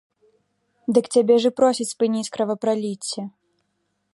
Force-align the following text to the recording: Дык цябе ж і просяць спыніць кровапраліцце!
Дык 0.97 1.05
цябе 1.17 1.35
ж 1.43 1.51
і 1.53 1.55
просяць 1.59 1.87
спыніць 1.93 2.33
кровапраліцце! 2.39 3.19